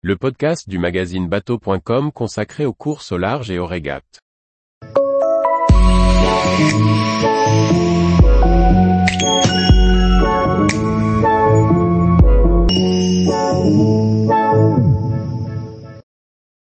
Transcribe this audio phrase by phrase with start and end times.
[0.00, 4.20] le podcast du magazine bateau.com consacré aux courses au large et aux régates.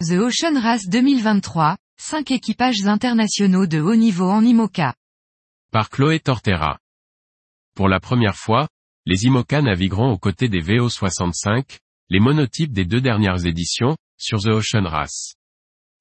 [0.00, 4.94] The Ocean Race 2023, 5 équipages internationaux de haut niveau en IMOCA.
[5.70, 6.80] Par Chloé Tortera.
[7.76, 8.66] Pour la première fois,
[9.06, 11.78] les IMOCA navigueront aux côtés des VO65,
[12.12, 15.34] les monotypes des deux dernières éditions, sur The Ocean Race.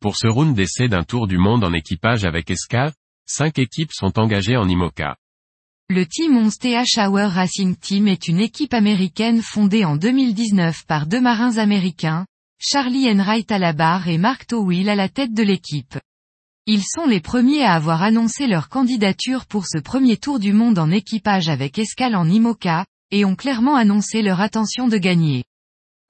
[0.00, 2.92] Pour ce round d'essai d'un tour du monde en équipage avec escale,
[3.26, 5.14] cinq équipes sont engagées en IMOCA.
[5.88, 11.20] Le Team 11 TH Racing Team est une équipe américaine fondée en 2019 par deux
[11.20, 12.26] marins américains,
[12.58, 15.96] Charlie Enright à la barre et Mark Towil à la tête de l'équipe.
[16.66, 20.80] Ils sont les premiers à avoir annoncé leur candidature pour ce premier tour du monde
[20.80, 25.44] en équipage avec escale en IMOCA, et ont clairement annoncé leur intention de gagner.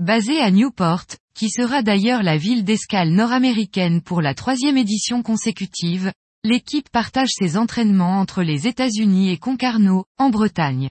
[0.01, 1.05] Basé à Newport,
[1.35, 6.11] qui sera d'ailleurs la ville d'escale nord-américaine pour la troisième édition consécutive,
[6.43, 10.89] l'équipe partage ses entraînements entre les États-Unis et Concarneau, en Bretagne.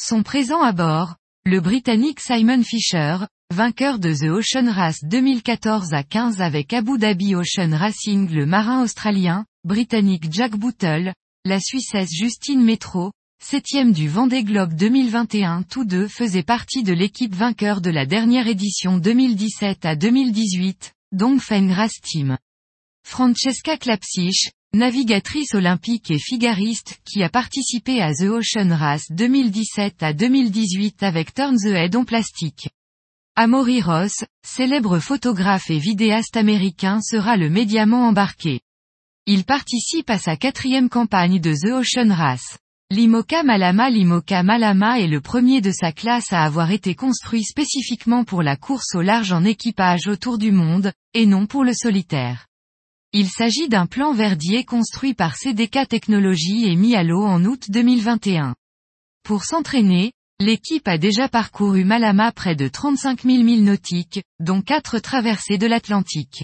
[0.00, 3.18] Sont présents à bord, le Britannique Simon Fisher,
[3.52, 8.82] vainqueur de The Ocean Race 2014 à 15 avec Abu Dhabi Ocean Racing le marin
[8.82, 11.12] australien, britannique Jack Bootle,
[11.44, 13.12] la Suissesse Justine Metro,
[13.42, 18.46] septième du Vendée Globe 2021 tous deux faisaient partie de l'équipe vainqueur de la dernière
[18.46, 22.38] édition 2017 à 2018, Dongfeng Race Team.
[23.02, 30.12] Francesca Klapsich, navigatrice olympique et figariste qui a participé à The Ocean Race 2017 à
[30.12, 32.68] 2018 avec Turn the Head en plastique.
[33.36, 38.60] Amory Ross, célèbre photographe et vidéaste américain sera le médiamant embarqué.
[39.26, 42.58] Il participe à sa quatrième campagne de The Ocean Race.
[42.92, 48.24] L'IMOCA Malama L'IMOCA Malama est le premier de sa classe à avoir été construit spécifiquement
[48.24, 52.48] pour la course au large en équipage autour du monde, et non pour le solitaire.
[53.12, 57.70] Il s'agit d'un plan verdier construit par CDK Technologies et mis à l'eau en août
[57.70, 58.56] 2021.
[59.22, 64.98] Pour s'entraîner, l'équipe a déjà parcouru Malama près de 35 000 milles nautiques, dont quatre
[64.98, 66.42] traversées de l'Atlantique.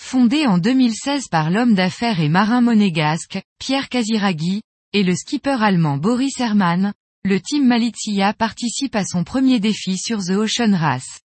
[0.00, 4.62] Fondé en 2016 par l'homme d'affaires et marin monégasque, Pierre Casiraghi,
[4.92, 6.94] et le skipper allemand Boris Herrmann,
[7.24, 11.20] le team Malizia participe à son premier défi sur The Ocean Race.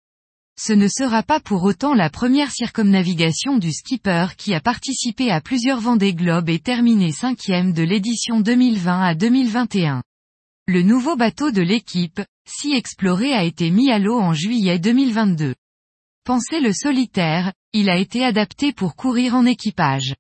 [0.59, 5.41] Ce ne sera pas pour autant la première circumnavigation du skipper qui a participé à
[5.41, 10.03] plusieurs Vendée Globe et terminé cinquième de l'édition 2020 à 2021.
[10.67, 15.55] Le nouveau bateau de l'équipe, Sea Explorer a été mis à l'eau en juillet 2022.
[16.25, 20.15] Pensez le solitaire, il a été adapté pour courir en équipage.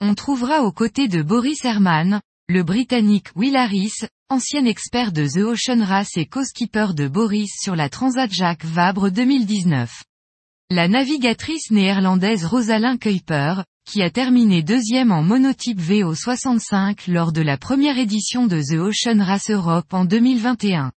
[0.00, 3.92] On trouvera aux côtés de Boris Herrmann, le Britannique Will Harris,
[4.30, 9.10] ancien expert de The Ocean Race et co-skipper de Boris sur la Transat Jacques Vabre
[9.10, 10.02] 2019.
[10.70, 17.58] La navigatrice néerlandaise Rosalind Kuiper, qui a terminé deuxième en monotype VO65 lors de la
[17.58, 20.90] première édition de The Ocean Race Europe en 2021.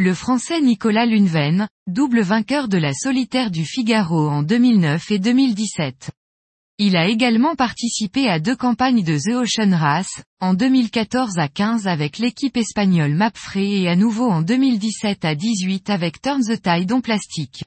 [0.00, 6.10] Le français Nicolas Lunven, double vainqueur de la solitaire du Figaro en 2009 et 2017.
[6.82, 11.86] Il a également participé à deux campagnes de The Ocean Race, en 2014 à 15
[11.86, 16.90] avec l'équipe espagnole Mapfre et à nouveau en 2017 à 18 avec Turn the Tide
[16.90, 17.64] en plastique.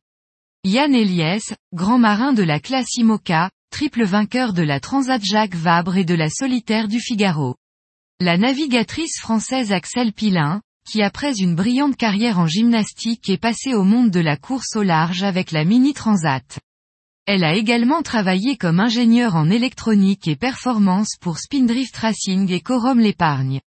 [0.63, 5.96] Yann Eliès, grand marin de la classe IMOCA, triple vainqueur de la Transat Jacques Vabre
[5.97, 7.53] et de la solitaire du Figaro.
[8.19, 10.59] La navigatrice française Axel Pilin,
[10.90, 14.81] qui après une brillante carrière en gymnastique est passée au monde de la course au
[14.81, 16.57] large avec la Mini Transat.
[17.25, 23.00] Elle a également travaillé comme ingénieure en électronique et performance pour Spindrift Racing et Corum
[23.00, 23.61] l'épargne.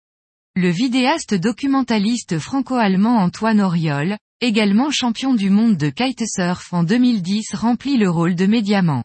[0.57, 7.99] Le vidéaste documentaliste franco-allemand Antoine Auriol, également champion du monde de kitesurf en 2010 remplit
[7.99, 9.05] le rôle de médiamant.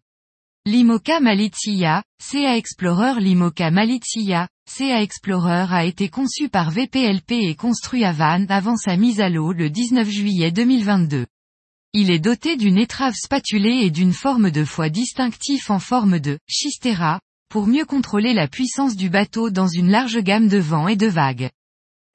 [0.66, 8.06] L'IMOCA Malizia, CA Explorer L'IMOCA Malizia, CA Explorer a été conçu par VPLP et construit
[8.06, 11.26] à Vannes avant sa mise à l'eau le 19 juillet 2022.
[12.00, 16.38] Il est doté d'une étrave spatulée et d'une forme de foie distinctif en forme de
[16.48, 20.96] schistera, pour mieux contrôler la puissance du bateau dans une large gamme de vents et
[20.96, 21.50] de vagues.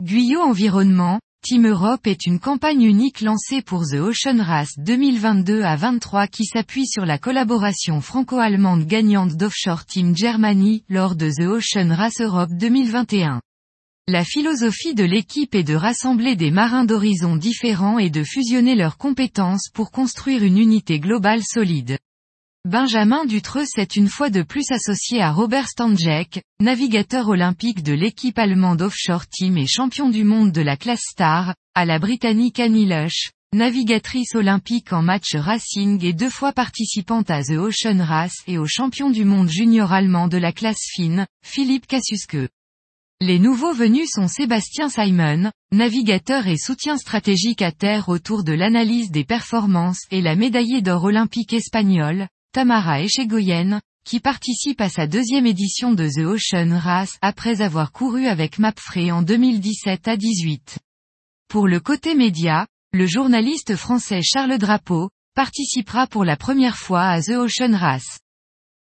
[0.01, 5.75] Guyot Environnement, Team Europe est une campagne unique lancée pour The Ocean Race 2022 à
[5.75, 11.93] 23 qui s'appuie sur la collaboration franco-allemande gagnante d'Offshore Team Germany lors de The Ocean
[11.93, 13.41] Race Europe 2021.
[14.09, 18.99] La philosophie de l'équipe est de rassembler des marins d'horizons différents et de fusionner leurs
[18.99, 21.99] compétences pour construire une unité globale solide.
[22.69, 28.41] Benjamin Dutreux s'est une fois de plus associé à Robert Stanjek, navigateur olympique de l'équipe
[28.41, 32.87] allemande Offshore Team et champion du monde de la classe Star, à la britannique Annie
[32.87, 38.59] Lush, navigatrice olympique en match racing et deux fois participante à The Ocean Race et
[38.59, 42.49] au champion du monde junior allemand de la classe fine, Philippe Kassuske.
[43.25, 49.13] Les nouveaux venus sont Sébastien Simon, navigateur et soutien stratégique à terre autour de l'analyse
[49.13, 55.47] des performances et la médaillée d'or olympique espagnole, Tamara Echegoyen, qui participe à sa deuxième
[55.47, 60.79] édition de The Ocean Race après avoir couru avec Mapfre en 2017 à 18.
[61.47, 67.23] Pour le côté média, le journaliste français Charles Drapeau, participera pour la première fois à
[67.23, 68.19] The Ocean Race.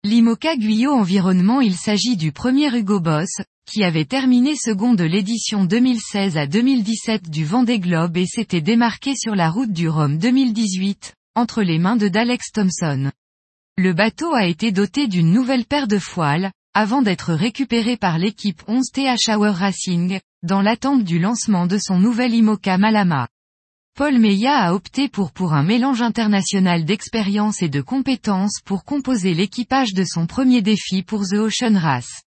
[0.04, 3.30] L'IMOCA Guyot Environnement il s'agit du premier Hugo Boss,
[3.72, 9.16] qui avait terminé second de l'édition 2016 à 2017 du Vendée Globe et s'était démarqué
[9.16, 13.12] sur la route du Rhum 2018, entre les mains de d'Alex Thompson.
[13.78, 18.62] Le bateau a été doté d'une nouvelle paire de foiles, avant d'être récupéré par l'équipe
[18.68, 23.30] 11 TH Hour Racing, dans l'attente du lancement de son nouvel IMOCA Malama.
[23.96, 29.34] Paul Meillat a opté pour pour un mélange international d'expérience et de compétences pour composer
[29.34, 32.24] l'équipage de son premier défi pour The Ocean Race.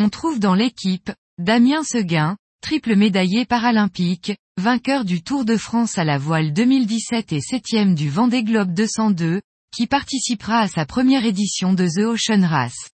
[0.00, 6.04] On trouve dans l'équipe, Damien Seguin, triple médaillé paralympique, vainqueur du Tour de France à
[6.04, 9.40] la voile 2017 et septième du Vendée Globe 202,
[9.74, 12.90] qui participera à sa première édition de The Ocean Race.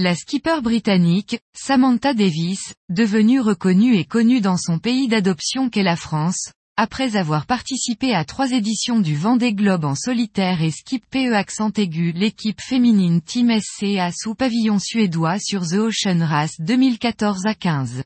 [0.00, 5.94] La skipper britannique, Samantha Davis, devenue reconnue et connue dans son pays d'adoption qu'est la
[5.94, 6.50] France,
[6.82, 11.70] après avoir participé à trois éditions du Vendée Globe en solitaire et skip PE accent
[11.76, 18.02] aigu l'équipe féminine Team SCA sous pavillon suédois sur The Ocean Race 2014 à 15.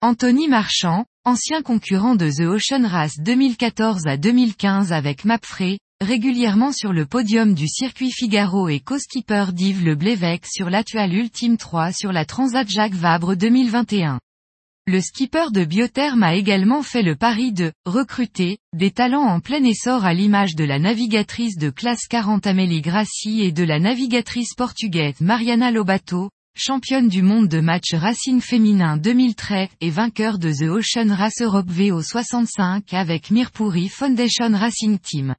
[0.00, 6.92] Anthony Marchand, ancien concurrent de The Ocean Race 2014 à 2015 avec Mapfre, régulièrement sur
[6.92, 12.12] le podium du circuit Figaro et co-skipper d'Yves Le Blévec sur l'Atual Ultime 3 sur
[12.12, 14.20] la Transat Jacques Vabre 2021.
[14.86, 19.64] Le skipper de Biotherm a également fait le pari de recruter des talents en plein
[19.64, 24.52] essor à l'image de la navigatrice de classe 40 Amélie Grassi et de la navigatrice
[24.54, 30.68] portugaise Mariana Lobato, championne du monde de match racing féminin 2013 et vainqueur de The
[30.68, 35.34] Ocean Race Europe VO 65 avec Mirpuri Foundation Racing Team.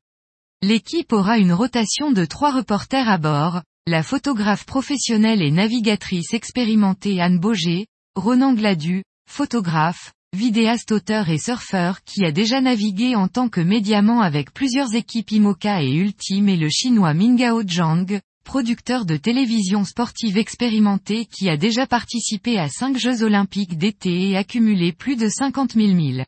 [0.64, 7.22] L'équipe aura une rotation de trois reporters à bord, la photographe professionnelle et navigatrice expérimentée
[7.22, 13.50] Anne Boger, Ronan Gladu, photographe, vidéaste auteur et surfeur qui a déjà navigué en tant
[13.50, 19.18] que médiamant avec plusieurs équipes IMOCA et Ultime et le chinois Mingao Zhang, producteur de
[19.18, 25.16] télévision sportive expérimenté qui a déjà participé à cinq Jeux olympiques d'été et accumulé plus
[25.16, 26.26] de 50 000 milles.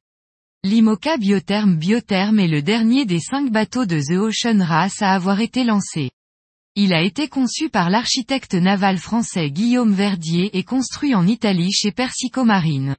[0.63, 5.39] L'IMOCA Biotherm Biotherm est le dernier des cinq bateaux de The Ocean Race à avoir
[5.39, 6.09] été lancé.
[6.79, 11.91] Il a été conçu par l'architecte naval français Guillaume Verdier et construit en Italie chez
[11.91, 12.95] Persico Marine.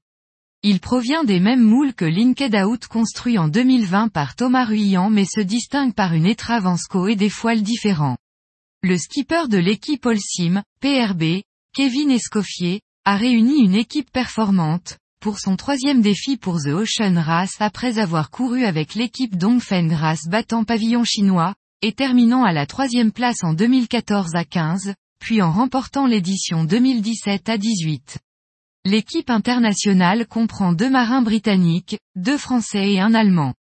[0.65, 5.27] Il provient des mêmes moules que Linked Out construit en 2020 par Thomas Ruyant mais
[5.27, 8.17] se distingue par une étrave en SCO et des foiles différents.
[8.83, 11.43] Le skipper de l'équipe Olsim, PRB,
[11.73, 17.55] Kevin Escoffier, a réuni une équipe performante, pour son troisième défi pour The Ocean Race
[17.61, 23.13] après avoir couru avec l'équipe Dongfeng Race battant pavillon chinois, et terminant à la troisième
[23.13, 28.19] place en 2014 à 15, puis en remportant l'édition 2017 à 18.
[28.85, 33.55] L'équipe internationale comprend deux marins britanniques, deux français et un allemand.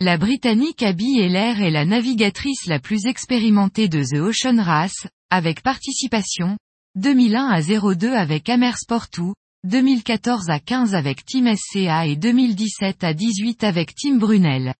[0.00, 5.62] La britannique Abby Heller est la navigatrice la plus expérimentée de The Ocean Race, avec
[5.62, 6.56] participation,
[6.94, 9.32] 2001 à 02 avec Amersport 2,
[9.64, 14.74] 2014 à 15 avec Team SCA et 2017 à 18 avec Team Brunel.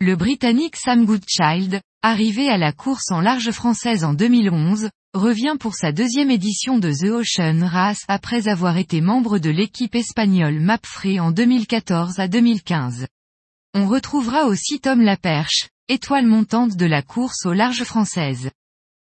[0.00, 5.74] Le Britannique Sam Goodchild, arrivé à la course en large française en 2011, revient pour
[5.74, 11.18] sa deuxième édition de The Ocean Race après avoir été membre de l'équipe espagnole Mapfre
[11.20, 13.06] en 2014 à 2015.
[13.74, 18.50] On retrouvera aussi Tom Laperche, étoile montante de la course au large française.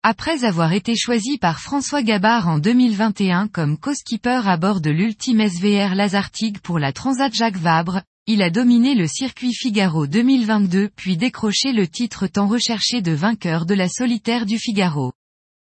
[0.04, 5.42] Après avoir été choisi par François Gabard en 2021 comme co-skipper à bord de l'ultime
[5.42, 11.16] SVR Lazartigue pour la Transat Jacques Vabre, il a dominé le circuit Figaro 2022 puis
[11.16, 15.14] décroché le titre tant recherché de vainqueur de la solitaire du Figaro.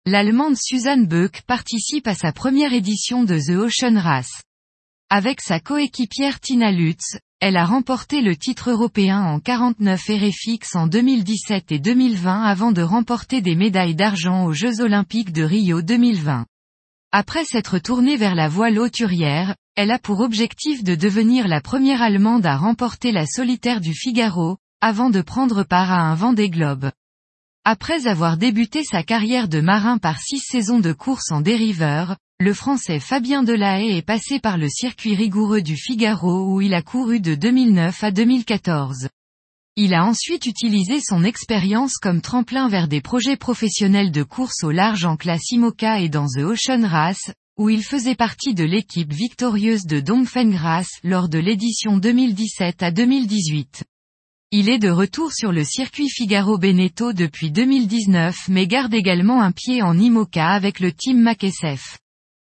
[0.07, 4.43] L'Allemande Suzanne Böck participe à sa première édition de The Ocean Race.
[5.11, 10.87] Avec sa coéquipière Tina Lutz, elle a remporté le titre européen en 49 RFX en
[10.87, 16.47] 2017 et 2020 avant de remporter des médailles d'argent aux Jeux Olympiques de Rio 2020.
[17.11, 22.01] Après s'être tournée vers la voile hauturière, elle a pour objectif de devenir la première
[22.01, 26.91] Allemande à remporter la solitaire du Figaro, avant de prendre part à un Vendée Globe.
[27.65, 32.53] Après avoir débuté sa carrière de marin par six saisons de course en dériveur, le
[32.53, 37.21] Français Fabien Delahaye est passé par le circuit rigoureux du Figaro où il a couru
[37.21, 39.09] de 2009 à 2014.
[39.77, 44.71] Il a ensuite utilisé son expérience comme tremplin vers des projets professionnels de course au
[44.71, 49.13] large en classe IMOCA et dans The Ocean Race, où il faisait partie de l'équipe
[49.13, 50.59] victorieuse de Dongfeng
[51.05, 53.85] lors de l'édition 2017 à 2018.
[54.51, 59.53] Il est de retour sur le circuit Figaro Beneteau depuis 2019 mais garde également un
[59.53, 61.99] pied en IMOCA avec le team MacSF.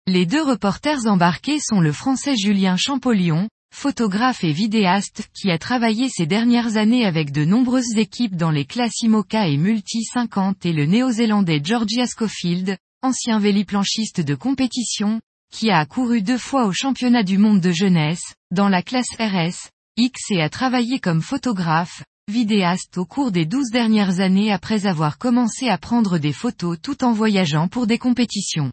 [0.08, 6.08] Les deux reporters embarqués sont le français Julien Champollion, photographe et vidéaste, qui a travaillé
[6.08, 10.72] ces dernières années avec de nombreuses équipes dans les classes IMOCA et Multi 50 et
[10.72, 15.20] le néo-zélandais Georgia Schofield, ancien véliplanchiste de compétition,
[15.52, 19.70] qui a accouru deux fois au championnat du monde de jeunesse, dans la classe RS,
[19.96, 25.18] X et a travaillé comme photographe, vidéaste au cours des douze dernières années après avoir
[25.18, 28.70] commencé à prendre des photos tout en voyageant pour des compétitions.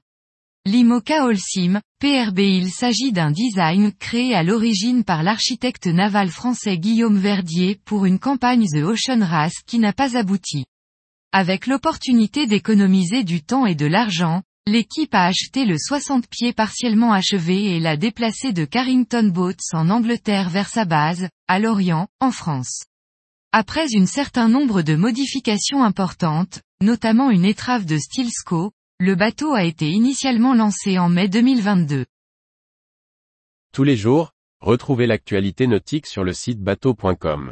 [0.65, 7.19] L'IMOCA Holcim, PRB Il s'agit d'un design créé à l'origine par l'architecte naval français Guillaume
[7.19, 10.65] Verdier pour une campagne The Ocean Race qui n'a pas abouti.
[11.37, 17.11] Avec l'opportunité d'économiser du temps et de l'argent, l'équipe a acheté le 60 pieds partiellement
[17.11, 22.31] achevé et l'a déplacé de Carrington Boats en Angleterre vers sa base, à Lorient, en
[22.31, 22.85] France.
[23.51, 29.65] Après un certain nombre de modifications importantes, notamment une étrave de Stilsco, le bateau a
[29.65, 32.05] été initialement lancé en mai 2022.
[33.73, 37.51] Tous les jours, retrouvez l'actualité nautique sur le site bateau.com.